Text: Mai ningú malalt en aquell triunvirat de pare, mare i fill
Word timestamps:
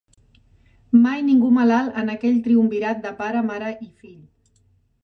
Mai 1.03 1.21
ningú 1.27 1.51
malalt 1.59 2.01
en 2.03 2.09
aquell 2.15 2.41
triunvirat 2.49 3.05
de 3.07 3.13
pare, 3.21 3.47
mare 3.53 3.73
i 3.89 3.93
fill 4.03 4.21